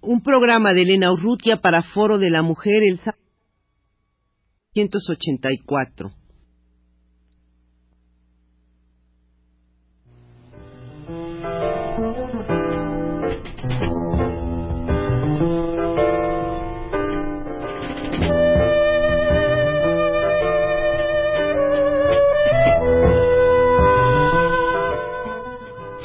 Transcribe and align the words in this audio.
un 0.00 0.22
programa 0.22 0.72
de 0.72 0.82
Elena 0.82 1.12
Urrutia 1.12 1.60
para 1.60 1.82
Foro 1.82 2.18
de 2.18 2.30
la 2.30 2.42
Mujer 2.42 2.82
el 2.82 3.00
184. 4.74 6.12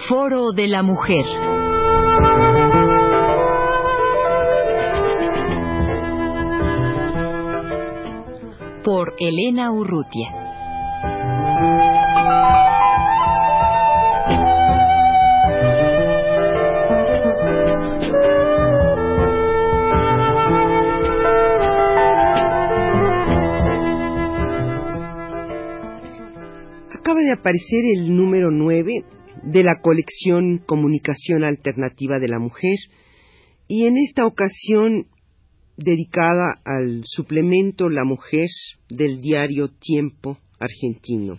Foro 0.07 0.52
de 0.52 0.68
la 0.68 0.84
Mujer. 0.84 1.25
Por 8.83 9.14
Elena 9.18 9.71
Urrutia. 9.71 10.28
Acaba 26.91 27.21
de 27.21 27.32
aparecer 27.32 27.86
el 27.96 28.13
número 28.13 28.52
9 28.52 29.05
de 29.43 29.63
la 29.63 29.79
colección 29.82 30.57
Comunicación 30.65 31.46
Alternativa 31.46 32.19
de 32.19 32.27
la 32.27 32.39
Mujer 32.39 32.75
y 33.69 33.86
en 33.86 33.97
esta 33.97 34.25
ocasión 34.25 35.08
dedicada 35.77 36.61
al 36.66 37.03
suplemento 37.05 37.89
La 37.89 38.03
Mujer 38.03 38.47
del 38.89 39.21
diario 39.21 39.69
Tiempo 39.69 40.38
argentino. 40.59 41.35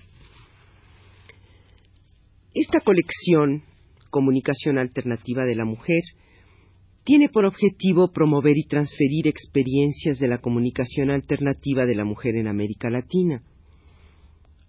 Esta 2.54 2.80
colección 2.80 3.62
Comunicación 4.10 4.78
Alternativa 4.78 5.44
de 5.44 5.56
la 5.56 5.64
Mujer 5.64 6.02
tiene 7.02 7.28
por 7.28 7.44
objetivo 7.44 8.12
promover 8.12 8.56
y 8.56 8.66
transferir 8.66 9.26
experiencias 9.26 10.18
de 10.18 10.28
la 10.28 10.38
comunicación 10.38 11.10
alternativa 11.10 11.84
de 11.84 11.96
la 11.96 12.04
mujer 12.04 12.36
en 12.36 12.46
América 12.46 12.90
Latina 12.90 13.42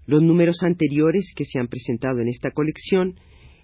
los 0.08 0.22
números 0.22 0.62
anteriores 0.62 1.32
que 1.36 1.46
se 1.46 1.60
han 1.60 1.68
presentado 1.68 2.20
en 2.20 2.28
esta 2.28 2.52
colección 2.52 3.16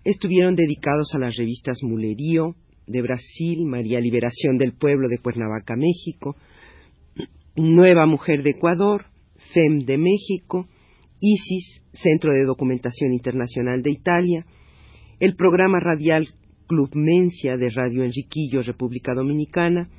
estuvieron 0.03 0.55
dedicados 0.55 1.13
a 1.13 1.19
las 1.19 1.36
revistas 1.36 1.77
Mulerío 1.83 2.55
de 2.92 3.02
Brasil, 3.02 3.66
María 3.66 4.00
Liberación 4.00 4.58
del 4.58 4.73
Pueblo 4.73 5.08
de 5.08 5.17
Cuernavaca, 5.17 5.75
México, 5.75 6.36
Nueva 7.56 8.06
Mujer 8.06 8.44
de 8.44 8.52
Ecuador, 8.52 9.06
FEM 9.53 9.86
de 9.86 9.98
México, 9.98 10.67
ISIS, 11.20 11.81
Centro 11.94 12.33
de 12.33 12.45
Documentación 12.45 13.14
Internacional 13.14 13.81
de 13.81 13.92
Italia, 13.92 14.45
el 15.20 15.36
programa 15.36 15.80
radial 15.80 16.28
Club 16.67 16.92
Mencia 16.94 17.58
de 17.58 17.70
Radio 17.70 18.03
Enriquillo, 18.03 18.64
República 18.64 19.14
Dominicana, 19.14 19.89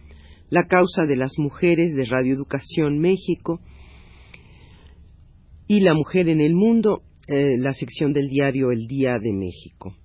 La 0.51 0.67
Causa 0.67 1.05
de 1.07 1.17
las 1.17 1.39
Mujeres 1.39 1.95
de 1.95 2.05
Radio 2.07 2.35
Educación 2.35 2.99
México, 2.99 3.61
y 5.69 5.81
La 5.81 5.95
Mujer 5.95 6.29
en 6.29 6.41
el 6.41 6.55
Mundo, 6.55 7.03
eh, 7.29 7.57
la 7.59 7.73
sección 7.73 8.13
del 8.13 8.29
diario 8.29 8.73
El 8.73 8.87
Día 8.87 9.19
de 9.19 9.33
México. 9.33 9.97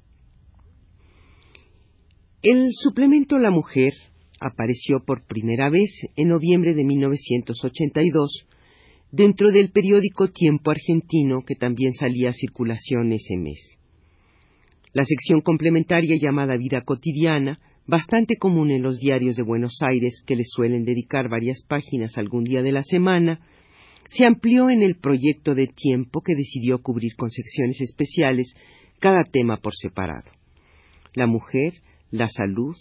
El 2.50 2.70
suplemento 2.72 3.40
La 3.40 3.52
Mujer 3.52 3.92
apareció 4.40 5.04
por 5.06 5.28
primera 5.28 5.70
vez 5.70 5.92
en 6.16 6.30
noviembre 6.30 6.74
de 6.76 6.86
1982 6.86 8.48
dentro 9.12 9.52
del 9.52 9.72
periódico 9.72 10.30
Tiempo 10.30 10.72
Argentino 10.72 11.44
que 11.46 11.56
también 11.56 11.92
salía 11.92 12.30
a 12.30 12.34
circulación 12.34 13.12
ese 13.12 13.36
mes. 13.36 13.60
La 14.94 15.04
sección 15.04 15.42
complementaria 15.42 16.16
llamada 16.22 16.56
Vida 16.56 16.86
Cotidiana, 16.86 17.60
bastante 17.86 18.38
común 18.38 18.72
en 18.72 18.82
los 18.82 18.98
diarios 18.98 19.36
de 19.36 19.44
Buenos 19.44 19.80
Aires 19.82 20.24
que 20.26 20.38
le 20.38 20.46
suelen 20.46 20.86
dedicar 20.86 21.28
varias 21.28 21.64
páginas 21.68 22.18
algún 22.18 22.46
día 22.46 22.62
de 22.62 22.72
la 22.72 22.84
semana, 22.84 23.42
se 24.10 24.26
amplió 24.26 24.70
en 24.70 24.84
el 24.84 24.96
proyecto 24.96 25.54
de 25.54 25.68
tiempo 25.68 26.22
que 26.22 26.34
decidió 26.34 26.82
cubrir 26.82 27.14
con 27.18 27.30
secciones 27.30 27.82
especiales 27.82 28.54
cada 29.00 29.26
tema 29.26 29.58
por 29.58 29.74
separado. 29.76 30.32
La 31.14 31.28
mujer, 31.28 31.74
la 32.12 32.30
salud, 32.30 32.76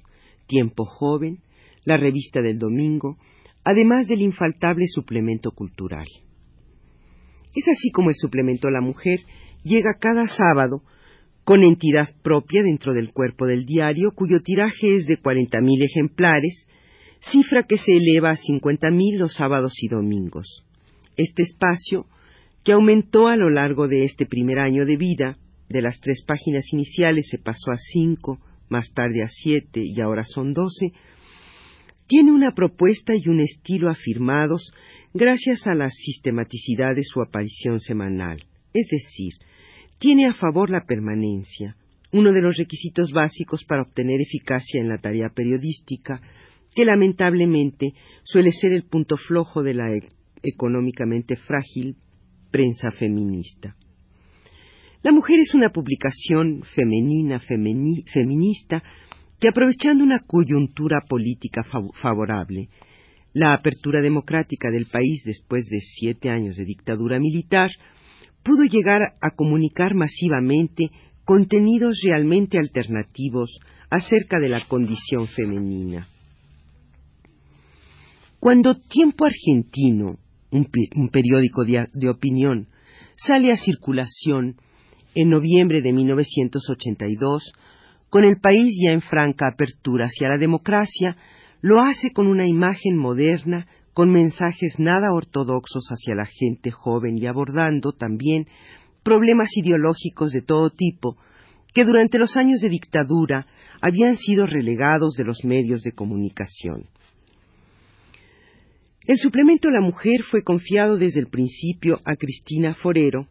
tiempo 0.47 0.85
joven, 0.85 1.39
la 1.85 1.97
revista 1.97 2.41
del 2.41 2.59
domingo, 2.59 3.17
además 3.65 4.07
del 4.07 4.23
infaltable 4.23 4.87
suplemento 4.87 5.51
cultural. 5.51 6.07
Es 7.55 7.69
así 7.69 7.91
como 7.91 8.11
el 8.11 8.17
suplemento 8.17 8.71
La 8.71 8.81
Mujer 8.81 9.21
llega 9.63 9.95
cada 10.01 10.27
sábado 10.27 10.83
con 11.45 11.63
entidad 11.63 12.09
propia 12.23 12.63
dentro 12.63 12.93
del 12.93 13.13
cuerpo 13.13 13.47
del 13.47 13.65
diario, 13.67 14.13
cuyo 14.13 14.41
tiraje 14.43 14.97
es 14.97 15.07
de 15.07 15.19
40.000 15.19 15.85
ejemplares, 15.85 16.67
cifra 17.31 17.65
que 17.69 17.79
se 17.79 17.97
eleva 17.97 18.31
a 18.31 18.37
50.000 18.37 19.19
los 19.19 19.35
sábados 19.35 19.73
y 19.81 19.89
domingos 19.89 20.67
este 21.17 21.43
espacio, 21.43 22.07
que 22.65 22.73
aumentó 22.73 23.29
a 23.29 23.37
lo 23.37 23.49
largo 23.49 23.89
de 23.89 24.05
este 24.05 24.27
primer 24.27 24.59
año 24.59 24.85
de 24.85 24.97
vida, 24.97 25.39
de 25.69 25.83
las 25.83 25.99
tres 26.01 26.23
páginas 26.27 26.65
iniciales 26.73 27.29
se 27.31 27.39
pasó 27.39 27.71
a 27.71 27.79
cinco, 27.79 28.39
más 28.69 28.93
tarde 28.93 29.23
a 29.23 29.29
siete 29.29 29.83
y 29.85 30.01
ahora 30.01 30.25
son 30.25 30.53
doce, 30.53 30.93
tiene 32.07 32.33
una 32.33 32.53
propuesta 32.53 33.15
y 33.17 33.29
un 33.29 33.41
estilo 33.41 33.91
afirmados 33.91 34.73
gracias 35.13 35.67
a 35.67 35.75
la 35.75 35.91
sistematicidad 35.91 36.95
de 36.95 37.03
su 37.03 37.21
aparición 37.21 37.81
semanal, 37.81 38.45
es 38.73 38.87
decir, 38.89 39.33
tiene 39.99 40.27
a 40.27 40.35
favor 40.35 40.71
la 40.71 40.85
permanencia, 40.85 41.77
uno 42.13 42.33
de 42.33 42.43
los 42.43 42.57
requisitos 42.57 43.11
básicos 43.13 43.65
para 43.65 43.83
obtener 43.83 44.21
eficacia 44.21 44.81
en 44.81 44.89
la 44.89 44.99
tarea 44.99 45.31
periodística, 45.35 46.21
que 46.75 46.85
lamentablemente 46.85 47.95
suele 48.25 48.53
ser 48.53 48.73
el 48.73 48.85
punto 48.85 49.17
flojo 49.17 49.63
de 49.63 49.75
la 49.75 49.87
económicamente 50.43 51.37
frágil 51.37 51.97
prensa 52.51 52.91
feminista. 52.91 53.77
La 55.07 55.13
mujer 55.13 55.39
es 55.39 55.55
una 55.55 55.71
publicación 55.71 56.63
femenina, 56.75 57.39
feminista, 57.39 58.83
que 59.39 59.47
aprovechando 59.47 60.03
una 60.03 60.19
coyuntura 60.27 61.01
política 61.09 61.63
favorable, 61.63 62.71
la 63.33 63.55
apertura 63.55 64.01
democrática 64.01 64.69
del 64.69 64.87
país 64.87 65.23
después 65.25 65.67
de 65.67 65.79
siete 65.79 66.29
años 66.29 66.57
de 66.57 66.65
dictadura 66.65 67.21
militar, 67.21 67.71
pudo 68.43 68.65
llegar 68.65 69.15
a 69.21 69.31
comunicar 69.31 69.95
masivamente 69.95 70.91
contenidos 71.25 72.01
realmente 72.03 72.59
alternativos 72.59 73.61
acerca 73.89 74.41
de 74.41 74.49
la 74.49 74.67
condición 74.67 75.29
femenina. 75.29 76.09
Cuando 78.41 78.75
Tiempo 78.75 79.25
Argentino 79.25 80.19
un, 80.51 80.69
periódico 81.13 81.65
de, 81.65 82.09
opinión, 82.09 82.67
sale 83.17 83.53
a 83.53 83.57
circulación 83.57 84.57
en 85.17 85.31
noviembre 85.31 85.81
de 85.81 85.95
1982, 85.95 87.53
con 88.11 88.25
el 88.25 88.39
país 88.39 88.71
ya 88.85 88.93
en 88.93 89.01
franca 89.01 89.49
apertura 89.49 90.07
hacia 90.07 90.29
la 90.29 90.37
democracia, 90.37 91.17
lo 91.63 91.81
hace 91.81 92.13
con 92.13 92.27
una 92.27 92.47
imagen 92.47 92.99
moderna, 92.99 93.67
con 93.95 94.13
mensajes 94.13 94.79
nada 94.79 95.09
ortodoxos 95.15 95.89
hacia 95.89 96.15
la 96.15 96.27
gente 96.27 96.71
joven 96.71 97.17
y 97.17 97.27
abordando 97.27 97.93
también 97.93 98.47
problemas 99.03 99.49
ideológicos 99.57 100.33
de 100.33 100.43
todo 100.43 100.69
tipo 100.69 101.17
que 101.73 101.85
durante 101.85 102.19
los 102.19 102.37
años 102.37 102.61
de 102.61 102.69
dictadura 102.69 103.47
habían 103.81 104.17
sido 104.17 104.45
relegados 104.45 105.15
de 105.15 105.25
los 105.25 105.45
medios 105.45 105.81
de 105.81 105.93
comunicación. 105.93 106.91
El 109.07 109.17
suplemento 109.17 109.71
La 109.71 109.81
Mujer 109.81 110.23
fue 110.31 110.43
confiado 110.43 110.99
desde 110.99 111.21
el 111.21 111.29
principio 111.29 112.01
a 112.05 112.17
Cristina 112.17 112.75
Forero, 112.75 113.29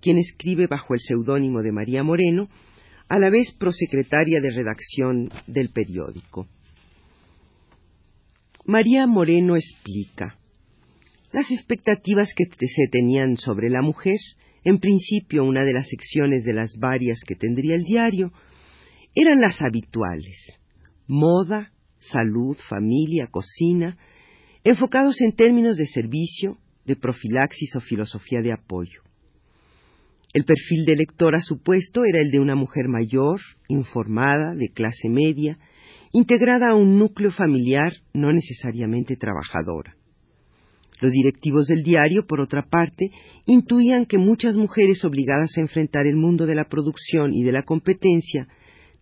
quien 0.00 0.18
escribe 0.18 0.66
bajo 0.66 0.94
el 0.94 1.00
seudónimo 1.00 1.62
de 1.62 1.72
María 1.72 2.02
Moreno, 2.02 2.48
a 3.08 3.18
la 3.18 3.30
vez 3.30 3.52
prosecretaria 3.58 4.40
de 4.40 4.50
redacción 4.50 5.30
del 5.46 5.70
periódico. 5.70 6.48
María 8.64 9.06
Moreno 9.06 9.56
explica 9.56 10.36
las 11.32 11.50
expectativas 11.50 12.32
que 12.34 12.44
se 12.44 12.88
tenían 12.90 13.36
sobre 13.36 13.70
la 13.70 13.82
mujer, 13.82 14.18
en 14.64 14.78
principio 14.78 15.44
una 15.44 15.64
de 15.64 15.72
las 15.72 15.88
secciones 15.88 16.44
de 16.44 16.52
las 16.52 16.72
varias 16.78 17.20
que 17.26 17.34
tendría 17.34 17.74
el 17.74 17.84
diario, 17.84 18.32
eran 19.14 19.40
las 19.40 19.60
habituales 19.62 20.60
moda, 21.10 21.72
salud, 21.98 22.56
familia, 22.68 23.26
cocina, 23.26 23.98
enfocados 24.62 25.20
en 25.20 25.32
términos 25.34 25.76
de 25.76 25.86
servicio, 25.86 26.58
de 26.84 26.94
profilaxis 26.94 27.74
o 27.74 27.80
filosofía 27.80 28.40
de 28.40 28.52
apoyo. 28.52 29.02
El 30.32 30.44
perfil 30.44 30.84
de 30.84 30.94
lectora 30.94 31.40
supuesto 31.40 32.04
era 32.04 32.20
el 32.20 32.30
de 32.30 32.38
una 32.38 32.54
mujer 32.54 32.86
mayor, 32.86 33.40
informada, 33.68 34.54
de 34.54 34.68
clase 34.68 35.08
media, 35.08 35.58
integrada 36.12 36.68
a 36.70 36.76
un 36.76 36.98
núcleo 36.98 37.32
familiar 37.32 37.92
no 38.14 38.32
necesariamente 38.32 39.16
trabajadora. 39.16 39.96
Los 41.00 41.12
directivos 41.12 41.66
del 41.66 41.82
diario, 41.82 42.26
por 42.26 42.40
otra 42.40 42.62
parte, 42.68 43.10
intuían 43.46 44.06
que 44.06 44.18
muchas 44.18 44.56
mujeres 44.56 45.04
obligadas 45.04 45.56
a 45.56 45.62
enfrentar 45.62 46.06
el 46.06 46.16
mundo 46.16 46.46
de 46.46 46.54
la 46.54 46.68
producción 46.68 47.32
y 47.34 47.42
de 47.42 47.52
la 47.52 47.62
competencia 47.62 48.46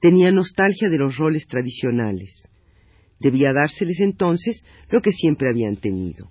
tenían 0.00 0.36
nostalgia 0.36 0.88
de 0.88 0.96
los 0.96 1.18
roles 1.18 1.46
tradicionales. 1.46 2.48
Debía 3.20 3.52
dárseles 3.52 4.00
entonces 4.00 4.62
lo 4.90 5.02
que 5.02 5.10
siempre 5.10 5.48
habían 5.48 5.76
tenido. 5.76 6.30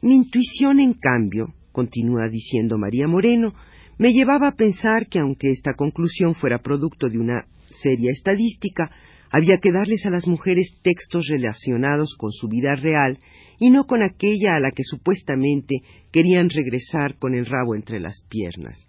Mi 0.00 0.16
intuición, 0.16 0.80
en 0.80 0.94
cambio, 0.94 1.54
continúa 1.70 2.28
diciendo 2.30 2.78
María 2.78 3.06
Moreno, 3.06 3.52
me 3.98 4.12
llevaba 4.12 4.48
a 4.48 4.56
pensar 4.56 5.08
que 5.08 5.18
aunque 5.18 5.50
esta 5.50 5.74
conclusión 5.74 6.34
fuera 6.34 6.58
producto 6.58 7.08
de 7.08 7.18
una 7.18 7.46
seria 7.82 8.10
estadística, 8.12 8.90
había 9.30 9.58
que 9.58 9.72
darles 9.72 10.06
a 10.06 10.10
las 10.10 10.26
mujeres 10.26 10.78
textos 10.82 11.26
relacionados 11.28 12.14
con 12.18 12.30
su 12.32 12.48
vida 12.48 12.74
real 12.76 13.18
y 13.58 13.70
no 13.70 13.84
con 13.84 14.02
aquella 14.02 14.56
a 14.56 14.60
la 14.60 14.70
que 14.70 14.82
supuestamente 14.84 15.76
querían 16.12 16.48
regresar 16.50 17.18
con 17.18 17.34
el 17.34 17.46
rabo 17.46 17.74
entre 17.74 18.00
las 18.00 18.22
piernas. 18.28 18.86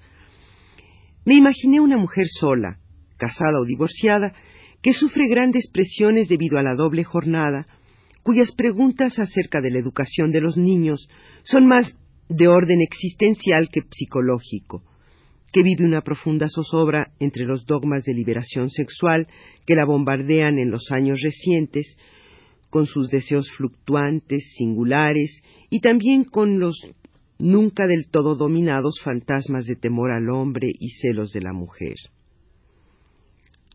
Me 1.26 1.36
imaginé 1.36 1.80
una 1.80 1.98
mujer 1.98 2.28
sola, 2.28 2.80
casada 3.18 3.60
o 3.60 3.66
divorciada, 3.66 4.34
que 4.82 4.94
sufre 4.94 5.28
grandes 5.28 5.70
presiones 5.72 6.30
debido 6.30 6.60
a 6.60 6.64
la 6.64 6.76
doble 6.76 7.04
jornada, 7.04 7.66
cuyas 8.24 8.52
preguntas 8.52 9.20
acerca 9.20 9.62
de 9.62 9.72
la 9.72 9.80
educación 9.80 10.32
de 10.32 10.42
los 10.42 10.58
niños 10.58 11.10
son 11.44 11.66
más 11.66 11.96
de 12.30 12.48
orden 12.48 12.82
existencial 12.82 13.70
que 13.70 13.82
psicológico, 13.90 14.84
que 15.58 15.64
vive 15.64 15.86
una 15.86 16.02
profunda 16.02 16.46
zozobra 16.50 17.14
entre 17.20 17.44
los 17.44 17.66
dogmas 17.66 18.04
de 18.04 18.14
liberación 18.14 18.70
sexual 18.70 19.26
que 19.66 19.74
la 19.74 19.86
bombardean 19.86 20.60
en 20.60 20.70
los 20.70 20.92
años 20.92 21.20
recientes, 21.24 21.98
con 22.70 22.86
sus 22.86 23.10
deseos 23.10 23.50
fluctuantes, 23.58 24.54
singulares, 24.56 25.42
y 25.72 25.80
también 25.80 26.26
con 26.26 26.60
los 26.60 26.76
nunca 27.40 27.88
del 27.88 28.08
todo 28.08 28.36
dominados 28.36 29.00
fantasmas 29.04 29.66
de 29.66 29.76
temor 29.76 30.12
al 30.12 30.30
hombre 30.30 30.68
y 30.80 30.90
celos 30.90 31.32
de 31.32 31.42
la 31.42 31.54
mujer. 31.54 31.96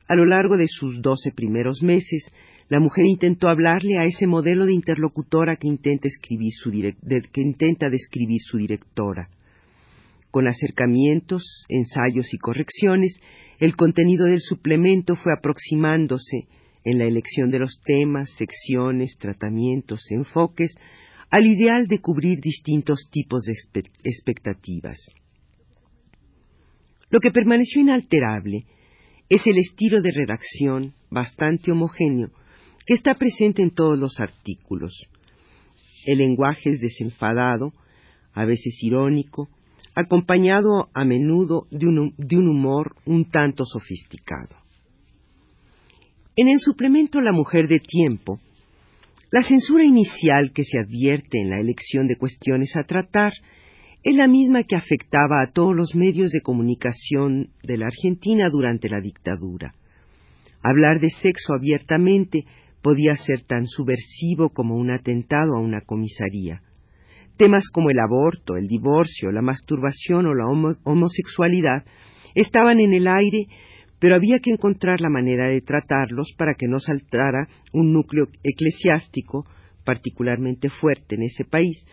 A 0.07 0.15
lo 0.15 0.25
largo 0.25 0.57
de 0.57 0.69
sus 0.69 1.03
doce 1.03 1.33
primeros 1.35 1.83
meses, 1.83 2.33
la 2.69 2.79
mujer 2.79 3.07
intentó 3.07 3.49
hablarle 3.49 3.99
a 3.99 4.05
ese 4.05 4.29
modelo 4.29 4.67
de 4.67 4.75
interlocutora 4.75 5.57
que 5.57 5.67
intenta, 5.67 6.09
que 7.33 7.41
intenta 7.41 7.91
describir 7.91 8.39
su 8.41 8.59
directora. 8.59 9.29
Con 10.33 10.49
acercamientos, 10.49 11.67
ensayos 11.69 12.33
y 12.33 12.39
correcciones, 12.39 13.21
el 13.59 13.77
contenido 13.77 14.25
del 14.25 14.41
suplemento 14.41 15.15
fue 15.15 15.31
aproximándose 15.39 16.49
en 16.85 16.99
la 16.99 17.05
elección 17.05 17.51
de 17.51 17.59
los 17.59 17.79
temas, 17.85 18.31
secciones, 18.39 19.15
tratamientos, 19.19 20.01
enfoques, 20.11 20.75
al 21.29 21.47
ideal 21.47 21.87
de 21.87 21.99
cubrir 21.99 22.41
distintos 22.41 23.11
tipos 23.11 23.45
de 23.45 23.53
expectativas. 24.05 24.99
Lo 27.11 27.21
que 27.21 27.31
permaneció 27.31 27.83
inalterable 27.83 28.65
es 29.29 29.47
el 29.47 29.59
estilo 29.59 30.01
de 30.01 30.13
redacción 30.13 30.95
bastante 31.11 31.73
homogéneo 31.73 32.31
que 32.87 32.95
está 32.95 33.15
presente 33.17 33.63
en 33.63 33.71
todos 33.71 33.99
los 33.99 34.19
artículos. 34.19 34.95
El 36.07 36.19
lenguaje 36.19 36.71
es 36.71 36.81
desenfadado, 36.81 37.75
a 38.33 38.47
veces 38.47 38.83
irónico, 38.83 39.51
acompañado 39.95 40.89
a 40.95 41.05
menudo 41.05 41.67
de 41.71 41.87
un, 41.87 42.49
humor 42.49 42.97
un 43.05 43.27
tanto 43.27 43.65
sofisticado. 43.65 44.57
En 46.35 46.49
el 46.49 46.59
suplemento 46.61 47.21
La 47.21 47.33
Mujer 47.33 47.69
de 47.69 47.81
Tiempo, 47.81 48.41
la 49.31 49.43
censura 49.43 49.85
inicial 49.85 50.53
que 50.53 50.65
se 50.65 50.79
advierte 50.79 51.41
en 51.41 51.51
la 51.51 51.61
elección 51.61 52.07
de 52.07 52.17
cuestiones 52.17 52.75
a 52.77 52.85
tratar 52.85 53.33
es 54.03 54.17
la 54.17 54.27
misma 54.27 54.65
que 54.65 54.77
afectaba 54.77 55.43
a 55.43 55.53
todos 55.53 55.77
los 55.77 55.95
medios 55.95 56.31
de 56.33 56.41
comunicación 56.41 57.51
de 57.63 57.79
la 57.79 57.87
Argentina 57.87 58.49
durante 58.51 58.89
la 58.89 59.01
dictadura. 59.01 59.75
Hablar 60.63 61.01
de 61.01 61.11
sexo 61.11 61.55
abiertamente 61.55 62.45
podía 62.83 63.15
ser 63.17 63.43
tan 63.43 63.67
subversivo 63.67 64.51
como 64.51 64.77
un 64.77 64.91
atentado 64.91 65.57
a 65.57 65.61
una 65.61 65.83
comisaría. 65.83 66.63
Temas 67.43 67.71
como 67.73 67.91
el 67.91 67.99
aborto, 67.99 68.57
el 68.57 68.69
divorcio, 68.69 69.33
la 69.33 69.43
masturbación 69.43 70.27
o 70.27 70.33
la 70.33 70.47
homosexualidad 70.85 71.85
estaban 72.37 72.79
en 72.79 72.93
el 72.93 73.09
aire, 73.09 73.47
pero 73.99 74.15
había 74.15 74.39
que 74.39 74.53
encontrar 74.53 75.01
la 75.01 75.11
manera 75.11 75.49
de 75.49 75.61
tratarlos 75.61 76.35
para 76.39 76.55
que 76.55 76.69
no 76.69 76.79
saltara 76.79 77.49
un 77.73 77.93
núcleo 77.93 78.29
eclesiástico 78.45 79.45
particularmente 79.83 80.71
fuerte 80.71 81.17
en 81.17 81.25
ese 81.25 81.45
país, 81.45 81.85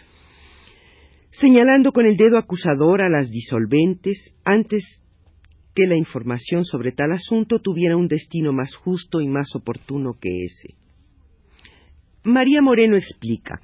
señalando 1.32 1.94
con 1.94 2.06
el 2.06 2.16
dedo 2.16 2.38
acusador 2.38 3.02
a 3.02 3.10
las 3.10 3.32
disolventes 3.32 4.36
antes 4.46 4.84
que 5.74 5.88
la 5.88 5.96
información 5.96 6.64
sobre 6.64 6.92
tal 6.92 7.12
asunto 7.12 7.58
tuviera 7.58 7.98
un 7.98 8.08
destino 8.08 8.54
más 8.54 8.76
justo 8.76 9.20
y 9.20 9.28
más 9.28 9.48
oportuno 9.56 10.14
que 10.22 10.30
ese. 10.46 10.76
María 12.24 12.62
Moreno 12.62 12.98
explica, 12.98 13.60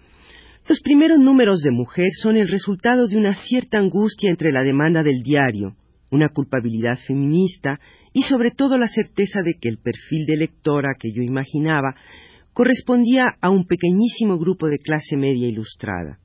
los 0.68 0.80
primeros 0.80 1.20
números 1.20 1.62
de 1.62 1.70
mujer 1.70 2.08
son 2.22 2.38
el 2.38 2.48
resultado 2.48 3.08
de 3.08 3.18
una 3.18 3.36
cierta 3.36 3.78
angustia 3.78 4.32
entre 4.32 4.52
la 4.52 4.64
demanda 4.64 5.04
del 5.04 5.22
diario, 5.22 5.76
una 6.12 6.30
culpabilidad 6.30 6.98
feminista 7.06 7.80
y 8.14 8.24
sobre 8.24 8.50
todo 8.50 8.78
la 8.80 8.88
certeza 8.88 9.44
de 9.44 9.54
que 9.62 9.70
el 9.70 9.78
perfil 9.78 10.26
de 10.26 10.38
lectora 10.38 10.96
que 11.00 11.12
yo 11.14 11.22
imaginaba 11.22 11.94
correspondía 12.54 13.28
a 13.42 13.52
un 13.52 13.68
pequeñísimo 13.68 14.40
grupo 14.40 14.68
de 14.68 14.80
clase 14.80 15.18
media 15.18 15.48
ilustrada. 15.48 16.18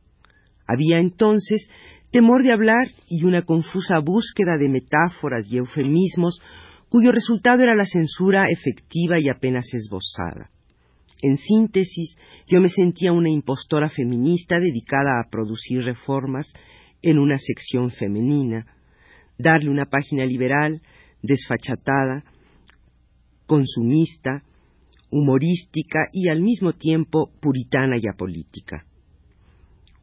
Había 0.67 1.01
entonces 1.01 1.69
temor 2.11 2.43
de 2.43 2.53
hablar 2.53 2.89
y 3.09 3.25
una 3.25 3.43
confusa 3.43 3.99
búsqueda 3.99 4.57
de 4.59 4.71
metáforas 4.71 5.47
y 5.51 5.59
eufemismos 5.59 6.41
cuyo 6.89 7.13
resultado 7.13 7.63
era 7.63 7.75
la 7.75 7.85
censura 7.85 8.47
efectiva 8.49 9.21
y 9.21 9.29
apenas 9.29 9.67
esbozada. 9.75 10.51
En 11.23 11.37
síntesis, 11.37 12.17
yo 12.47 12.61
me 12.61 12.71
sentía 12.71 13.13
una 13.13 13.29
impostora 13.29 13.91
feminista 13.91 14.59
dedicada 14.59 15.21
a 15.21 15.31
producir 15.31 15.83
reformas 15.85 16.51
en 17.03 17.19
una 17.19 17.39
sección 17.39 17.91
femenina, 17.91 18.67
darle 19.39 19.71
una 19.71 19.87
página 19.87 20.25
liberal, 20.25 20.81
desfachatada, 21.23 22.25
consumista, 23.47 24.45
humorística 25.11 26.09
y 26.13 26.29
al 26.29 26.41
mismo 26.41 26.73
tiempo 26.73 27.31
puritana 27.41 27.99
y 28.01 28.07
apolítica. 28.07 28.87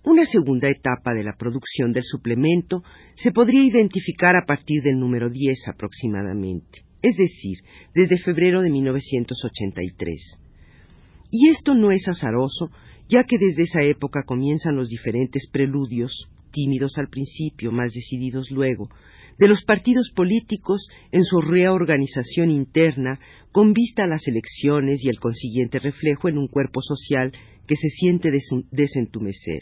Una 0.04 0.26
segunda 0.26 0.70
etapa 0.70 1.14
de 1.14 1.24
la 1.24 1.36
producción 1.38 1.92
del 1.92 2.04
suplemento 2.04 2.84
se 3.16 3.32
podría 3.32 3.64
identificar 3.64 4.36
a 4.36 4.46
partir 4.46 4.82
del 4.84 5.00
número 5.00 5.30
10 5.30 5.68
aproximadamente, 5.68 6.86
es 7.02 7.18
decir, 7.18 7.58
desde 7.94 8.18
febrero 8.20 8.62
de 8.62 8.70
1983. 8.70 10.47
Y 11.32 11.50
esto 11.50 11.76
no 11.76 11.92
es 11.92 12.08
azaroso, 12.08 12.72
ya 13.10 13.24
que 13.24 13.38
desde 13.38 13.64
esa 13.64 13.84
época 13.84 14.24
comienzan 14.26 14.76
los 14.76 14.90
diferentes 14.90 15.48
preludios, 15.52 16.30
tímidos 16.52 16.98
al 16.98 17.10
principio, 17.10 17.72
más 17.72 17.94
decididos 17.94 18.52
luego, 18.52 18.90
de 19.40 19.48
los 19.48 19.64
partidos 19.64 20.12
políticos 20.16 20.88
en 21.12 21.24
su 21.24 21.42
reorganización 21.42 22.50
interna 22.50 23.20
con 23.52 23.74
vista 23.74 24.06
a 24.06 24.08
las 24.08 24.28
elecciones 24.28 25.04
y 25.04 25.10
el 25.10 25.20
consiguiente 25.20 25.80
reflejo 25.80 26.28
en 26.28 26.38
un 26.38 26.48
cuerpo 26.48 26.82
social 26.82 27.32
que 27.68 27.76
se 27.76 27.90
siente 27.90 28.32
desentumecer 28.72 29.62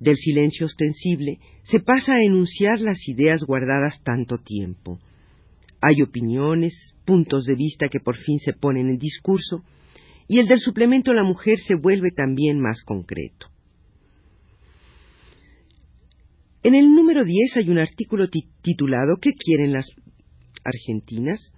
del 0.00 0.16
silencio 0.16 0.66
ostensible 0.66 1.38
se 1.64 1.80
pasa 1.80 2.14
a 2.14 2.22
enunciar 2.22 2.80
las 2.80 3.08
ideas 3.08 3.42
guardadas 3.44 4.02
tanto 4.02 4.38
tiempo. 4.38 4.98
Hay 5.80 6.02
opiniones, 6.02 6.94
puntos 7.04 7.44
de 7.44 7.54
vista 7.54 7.88
que 7.88 8.00
por 8.00 8.16
fin 8.16 8.38
se 8.38 8.52
ponen 8.52 8.88
en 8.88 8.98
discurso, 8.98 9.64
y 10.28 10.38
el 10.38 10.46
del 10.46 10.60
suplemento 10.60 11.12
La 11.12 11.24
Mujer 11.24 11.58
se 11.58 11.74
vuelve 11.74 12.10
también 12.10 12.60
más 12.60 12.82
concreto. 12.82 13.48
En 16.62 16.74
el 16.74 16.94
número 16.94 17.24
10 17.24 17.56
hay 17.56 17.70
un 17.70 17.78
artículo 17.78 18.28
titulado 18.28 19.16
¿Qué 19.20 19.30
quieren 19.32 19.72
las 19.72 19.86
argentinas? 20.64 21.52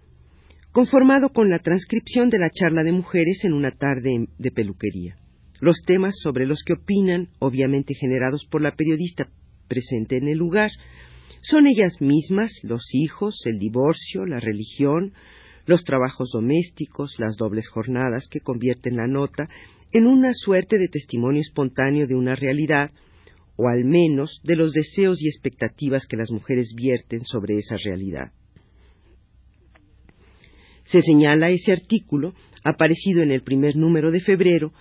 conformado 0.73 1.31
con 1.31 1.51
la 1.51 1.59
transcripción 1.59 2.31
de 2.31 2.39
la 2.39 2.51
charla 2.51 2.85
de 2.85 2.93
mujeres 2.93 3.45
en 3.45 3.55
una 3.55 3.73
tarde 3.73 4.29
de 4.39 4.51
peluquería. 4.53 5.17
Los 5.61 5.83
temas 5.85 6.15
sobre 6.23 6.47
los 6.47 6.63
que 6.63 6.75
opinan, 6.75 7.29
obviamente 7.39 7.95
generados 7.95 8.47
por 8.49 8.63
la 8.63 8.77
periodista 8.77 9.29
presente 9.69 10.17
en 10.17 10.29
el 10.29 10.39
lugar, 10.39 10.71
son 11.43 11.67
ellas 11.67 12.01
mismas, 12.01 12.53
los 12.63 12.83
hijos, 12.93 13.35
el 13.47 13.59
divorcio, 13.59 14.27
la 14.27 14.41
religión, 14.41 15.13
los 15.71 15.85
trabajos 15.85 16.31
domésticos, 16.33 17.15
las 17.19 17.37
dobles 17.37 17.69
jornadas 17.69 18.29
que 18.29 18.41
convierten 18.41 18.97
la 18.97 19.07
nota 19.07 19.49
en 19.93 20.07
una 20.07 20.35
suerte 20.35 20.79
de 20.79 20.89
testimonio 20.89 21.41
espontáneo 21.41 22.07
de 22.07 22.15
una 22.15 22.35
realidad, 22.35 22.91
o 23.57 23.69
al 23.69 23.85
menos 23.85 24.41
de 24.43 24.57
los 24.57 24.73
deseos 24.73 25.23
y 25.23 25.29
expectativas 25.29 26.07
que 26.07 26.17
las 26.17 26.31
mujeres 26.33 26.75
vierten 26.77 27.25
sobre 27.25 27.57
esa 27.57 27.77
realidad. 27.77 28.33
Se 30.85 31.03
señala 31.03 31.51
ese 31.51 31.71
artículo, 31.71 32.35
aparecido 32.65 33.23
en 33.23 33.31
el 33.31 33.43
primer 33.43 33.77
número 33.77 34.11
de 34.11 34.21
febrero, 34.21 34.73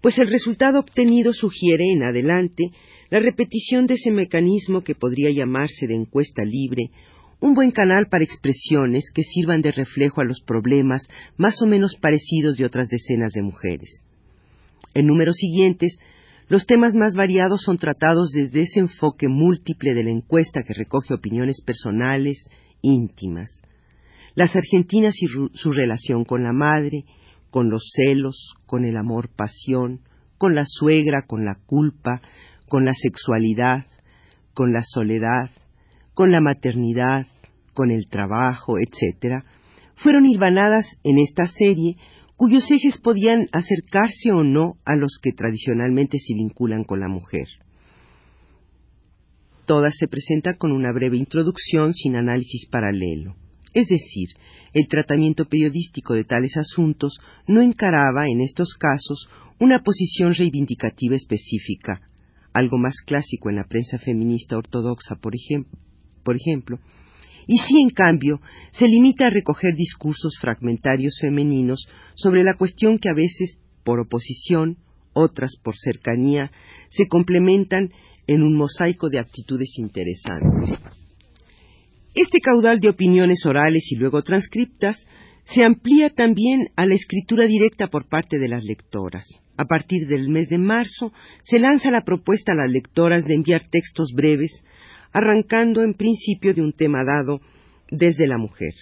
pues 0.00 0.16
el 0.18 0.28
resultado 0.28 0.78
obtenido 0.78 1.32
sugiere 1.32 1.90
en 1.90 2.04
adelante 2.04 2.70
la 3.10 3.18
repetición 3.18 3.86
de 3.86 3.94
ese 3.94 4.12
mecanismo 4.12 4.82
que 4.82 4.94
podría 4.94 5.30
llamarse 5.30 5.88
de 5.88 5.96
encuesta 5.96 6.44
libre, 6.44 6.90
un 7.40 7.54
buen 7.54 7.70
canal 7.70 8.06
para 8.08 8.24
expresiones 8.24 9.10
que 9.14 9.22
sirvan 9.22 9.60
de 9.60 9.72
reflejo 9.72 10.20
a 10.20 10.24
los 10.24 10.40
problemas 10.40 11.06
más 11.36 11.60
o 11.62 11.66
menos 11.66 11.96
parecidos 12.00 12.56
de 12.56 12.64
otras 12.64 12.88
decenas 12.88 13.32
de 13.32 13.42
mujeres. 13.42 14.02
En 14.94 15.06
números 15.06 15.36
siguientes, 15.36 15.98
los 16.48 16.64
temas 16.64 16.94
más 16.94 17.14
variados 17.14 17.62
son 17.62 17.76
tratados 17.76 18.30
desde 18.30 18.62
ese 18.62 18.80
enfoque 18.80 19.28
múltiple 19.28 19.94
de 19.94 20.04
la 20.04 20.10
encuesta 20.10 20.62
que 20.62 20.74
recoge 20.74 21.12
opiniones 21.12 21.60
personales, 21.64 22.48
íntimas. 22.82 23.50
Las 24.34 24.54
argentinas 24.54 25.14
y 25.20 25.26
su 25.26 25.72
relación 25.72 26.24
con 26.24 26.44
la 26.44 26.52
madre, 26.52 27.04
con 27.50 27.68
los 27.70 27.90
celos, 27.94 28.54
con 28.66 28.84
el 28.84 28.96
amor-pasión, 28.96 30.00
con 30.38 30.54
la 30.54 30.64
suegra, 30.66 31.22
con 31.26 31.44
la 31.44 31.54
culpa, 31.66 32.20
con 32.68 32.84
la 32.84 32.92
sexualidad, 32.92 33.86
con 34.54 34.72
la 34.72 34.82
soledad, 34.84 35.50
con 36.16 36.32
la 36.32 36.40
maternidad, 36.40 37.26
con 37.74 37.90
el 37.90 38.08
trabajo, 38.08 38.78
etc., 38.78 39.44
fueron 39.96 40.24
hilvanadas 40.24 40.98
en 41.04 41.18
esta 41.18 41.46
serie 41.46 41.98
cuyos 42.36 42.64
ejes 42.70 42.96
podían 42.96 43.48
acercarse 43.52 44.32
o 44.32 44.42
no 44.42 44.76
a 44.86 44.96
los 44.96 45.18
que 45.22 45.32
tradicionalmente 45.32 46.16
se 46.18 46.32
vinculan 46.32 46.84
con 46.84 47.00
la 47.00 47.08
mujer. 47.08 47.46
Todas 49.66 49.94
se 49.98 50.08
presentan 50.08 50.54
con 50.54 50.72
una 50.72 50.90
breve 50.90 51.18
introducción 51.18 51.92
sin 51.92 52.16
análisis 52.16 52.66
paralelo. 52.70 53.36
Es 53.74 53.88
decir, 53.88 54.28
el 54.72 54.88
tratamiento 54.88 55.44
periodístico 55.44 56.14
de 56.14 56.24
tales 56.24 56.56
asuntos 56.56 57.18
no 57.46 57.60
encaraba, 57.60 58.24
en 58.24 58.40
estos 58.40 58.74
casos, 58.78 59.28
una 59.60 59.82
posición 59.82 60.32
reivindicativa 60.32 61.14
específica, 61.14 62.00
algo 62.54 62.78
más 62.78 63.02
clásico 63.04 63.50
en 63.50 63.56
la 63.56 63.64
prensa 63.64 63.98
feminista 63.98 64.56
ortodoxa, 64.56 65.16
por, 65.16 65.34
ejemplo, 65.34 65.78
y 67.46 67.58
sí, 67.58 67.80
en 67.80 67.90
cambio, 67.90 68.40
se 68.72 68.88
limita 68.88 69.26
a 69.26 69.30
recoger 69.30 69.74
discursos 69.74 70.36
fragmentarios 70.40 71.18
femeninos 71.20 71.86
sobre 72.16 72.42
la 72.42 72.54
cuestión 72.54 72.98
que 72.98 73.08
a 73.08 73.14
veces, 73.14 73.58
por 73.84 74.00
oposición, 74.00 74.78
otras 75.12 75.56
por 75.62 75.76
cercanía, 75.76 76.50
se 76.90 77.06
complementan 77.06 77.90
en 78.26 78.42
un 78.42 78.56
mosaico 78.56 79.08
de 79.08 79.20
actitudes 79.20 79.78
interesantes. 79.78 80.76
Este 82.14 82.40
caudal 82.40 82.80
de 82.80 82.88
opiniones 82.88 83.46
orales 83.46 83.86
y 83.92 83.96
luego 83.96 84.22
transcriptas 84.22 85.06
se 85.44 85.64
amplía 85.64 86.10
también 86.10 86.70
a 86.74 86.84
la 86.86 86.94
escritura 86.94 87.46
directa 87.46 87.86
por 87.86 88.08
parte 88.08 88.38
de 88.38 88.48
las 88.48 88.64
lectoras. 88.64 89.24
A 89.56 89.66
partir 89.66 90.08
del 90.08 90.28
mes 90.28 90.48
de 90.48 90.58
marzo 90.58 91.12
se 91.44 91.58
lanza 91.58 91.90
la 91.90 92.02
propuesta 92.02 92.52
a 92.52 92.56
las 92.56 92.70
lectoras 92.70 93.24
de 93.24 93.34
enviar 93.34 93.68
textos 93.70 94.12
breves, 94.14 94.50
arrancando 95.12 95.82
en 95.82 95.94
principio 95.94 96.54
de 96.54 96.62
un 96.62 96.72
tema 96.72 97.04
dado 97.04 97.40
desde 97.90 98.26
la 98.26 98.38
mujer. 98.38 98.74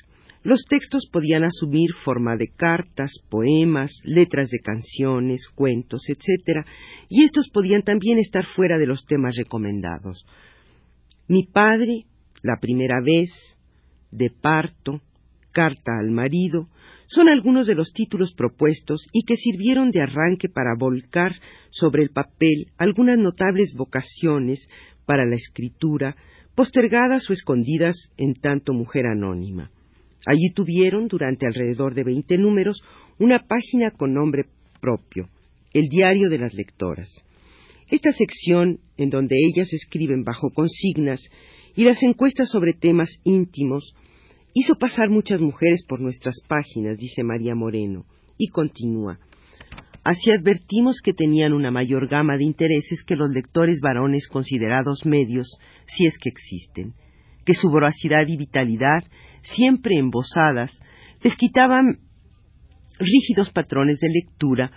Los 0.44 0.64
textos 0.68 1.08
podían 1.10 1.42
asumir 1.42 1.94
forma 2.04 2.36
de 2.36 2.48
cartas, 2.48 3.12
poemas, 3.30 3.90
letras 4.04 4.50
de 4.50 4.58
canciones, 4.58 5.48
cuentos, 5.54 6.02
etc., 6.08 6.66
y 7.08 7.24
estos 7.24 7.48
podían 7.48 7.82
también 7.82 8.18
estar 8.18 8.44
fuera 8.44 8.76
de 8.76 8.86
los 8.86 9.06
temas 9.06 9.36
recomendados. 9.36 10.26
Mi 11.28 11.46
padre, 11.46 12.04
la 12.42 12.58
primera 12.60 13.00
vez, 13.02 13.30
de 14.10 14.28
parto, 14.28 15.00
carta 15.50 15.92
al 15.98 16.10
marido, 16.10 16.68
son 17.06 17.30
algunos 17.30 17.66
de 17.66 17.74
los 17.74 17.92
títulos 17.92 18.34
propuestos 18.34 19.06
y 19.12 19.22
que 19.24 19.36
sirvieron 19.36 19.92
de 19.92 20.02
arranque 20.02 20.50
para 20.50 20.74
volcar 20.78 21.32
sobre 21.70 22.02
el 22.02 22.10
papel 22.10 22.66
algunas 22.76 23.18
notables 23.18 23.72
vocaciones 23.74 24.66
para 25.06 25.24
la 25.24 25.36
escritura, 25.36 26.16
postergadas 26.54 27.28
o 27.30 27.32
escondidas 27.32 28.10
en 28.16 28.34
tanto 28.34 28.72
mujer 28.72 29.06
anónima. 29.06 29.70
Allí 30.26 30.50
tuvieron, 30.54 31.08
durante 31.08 31.46
alrededor 31.46 31.94
de 31.94 32.04
veinte 32.04 32.38
números, 32.38 32.82
una 33.18 33.40
página 33.46 33.90
con 33.90 34.14
nombre 34.14 34.46
propio, 34.80 35.28
el 35.72 35.88
diario 35.88 36.30
de 36.30 36.38
las 36.38 36.54
lectoras. 36.54 37.10
Esta 37.88 38.12
sección, 38.12 38.80
en 38.96 39.10
donde 39.10 39.36
ellas 39.46 39.72
escriben 39.72 40.24
bajo 40.24 40.50
consignas 40.50 41.22
y 41.76 41.84
las 41.84 42.02
encuestas 42.02 42.48
sobre 42.48 42.72
temas 42.72 43.10
íntimos 43.24 43.94
hizo 44.54 44.76
pasar 44.76 45.10
muchas 45.10 45.40
mujeres 45.40 45.84
por 45.86 46.00
nuestras 46.00 46.36
páginas, 46.48 46.96
dice 46.96 47.22
María 47.22 47.54
Moreno, 47.54 48.06
y 48.38 48.48
continúa. 48.48 49.18
Así 50.04 50.30
advertimos 50.30 51.00
que 51.02 51.14
tenían 51.14 51.54
una 51.54 51.70
mayor 51.70 52.08
gama 52.08 52.36
de 52.36 52.44
intereses 52.44 53.02
que 53.02 53.16
los 53.16 53.30
lectores 53.30 53.80
varones 53.80 54.28
considerados 54.28 55.06
medios, 55.06 55.58
si 55.86 56.06
es 56.06 56.18
que 56.18 56.28
existen, 56.28 56.92
que 57.46 57.54
su 57.54 57.70
voracidad 57.70 58.26
y 58.28 58.36
vitalidad, 58.36 59.02
siempre 59.42 59.96
embosadas, 59.96 60.78
les 61.22 61.34
quitaban 61.36 62.00
rígidos 62.98 63.50
patrones 63.50 63.98
de 64.00 64.08
lectura 64.10 64.70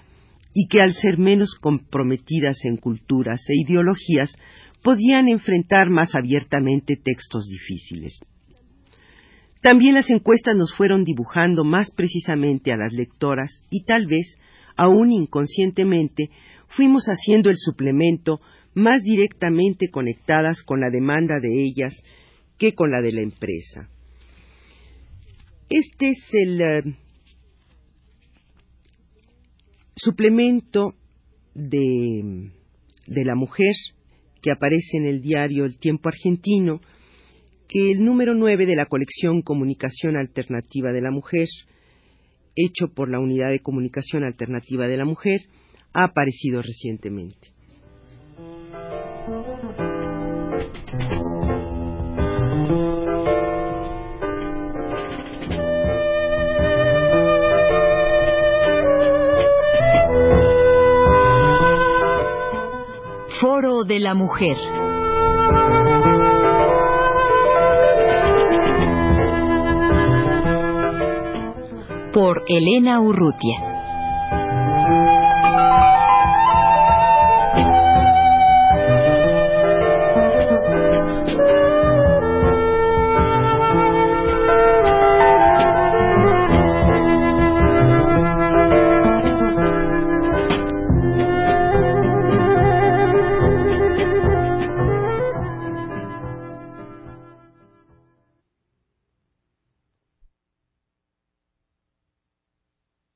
y 0.53 0.67
que 0.69 0.81
al 0.81 0.93
ser 0.93 1.17
menos 1.17 1.55
comprometidas 1.55 2.63
en 2.63 2.77
culturas 2.77 3.41
e 3.50 3.53
ideologías 3.55 4.34
podían 4.81 5.27
enfrentar 5.27 5.89
más 5.89 6.15
abiertamente 6.15 6.96
textos 6.96 7.46
difíciles. 7.48 8.17
También 9.62 9.96
las 9.96 10.10
encuestas 10.10 10.55
nos 10.55 10.74
fueron 10.74 11.03
dibujando 11.03 11.65
más 11.65 11.91
precisamente 11.91 12.72
a 12.72 12.77
las 12.77 12.93
lectoras 12.93 13.51
y 13.69 13.84
tal 13.84 14.07
vez, 14.07 14.36
aún 14.77 15.12
inconscientemente, 15.12 16.29
fuimos 16.67 17.05
haciendo 17.07 17.50
el 17.50 17.57
suplemento 17.57 18.39
más 18.74 19.01
directamente 19.03 19.89
conectadas 19.89 20.62
con 20.62 20.79
la 20.79 20.89
demanda 20.89 21.39
de 21.39 21.63
ellas 21.63 21.93
que 22.57 22.74
con 22.74 22.91
la 22.91 23.01
de 23.01 23.12
la 23.12 23.22
empresa. 23.22 23.89
Este 25.69 26.10
es 26.12 26.24
el 26.31 26.62
eh, 26.62 26.84
suplemento 29.96 30.93
de, 31.53 32.51
de 33.07 33.25
la 33.25 33.36
mujer 33.36 33.74
que 34.41 34.51
aparece 34.51 34.98
en 34.98 35.07
el 35.07 35.22
diario 35.22 35.65
El 35.65 35.77
Tiempo 35.77 36.10
Argentino, 36.10 36.79
que 37.67 37.91
el 37.91 38.05
número 38.05 38.34
9 38.34 38.65
de 38.65 38.75
la 38.75 38.86
colección 38.86 39.41
Comunicación 39.41 40.15
Alternativa 40.15 40.91
de 40.93 41.01
la 41.01 41.12
Mujer, 41.12 41.48
hecho 42.57 42.93
por 42.93 43.09
la 43.09 43.19
Unidad 43.19 43.49
de 43.49 43.61
Comunicación 43.61 44.23
Alternativa 44.23 44.87
de 44.87 44.97
la 44.97 45.05
Mujer, 45.05 45.41
ha 45.93 46.05
aparecido 46.05 46.61
recientemente. 46.61 47.53
Foro 63.39 63.83
de 63.83 63.99
la 63.99 64.15
Mujer. 64.15 64.57
Por 72.17 72.41
Elena 72.47 73.00
Urrutia. 73.00 73.66